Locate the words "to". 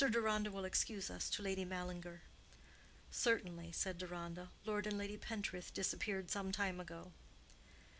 1.29-1.43